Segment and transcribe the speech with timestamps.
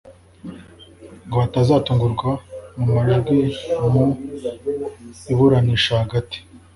[1.25, 2.29] ngo batazatungurwa
[2.83, 3.39] mu majwi
[3.91, 4.05] mu
[5.31, 6.37] iburanisha hagati